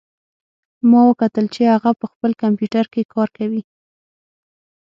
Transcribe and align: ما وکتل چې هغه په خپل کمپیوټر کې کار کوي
ما 0.89 1.01
وکتل 1.09 1.45
چې 1.55 1.61
هغه 1.73 1.91
په 1.99 2.05
خپل 2.11 2.31
کمپیوټر 2.41 2.85
کې 2.93 3.09
کار 3.13 3.29
کوي 3.37 3.61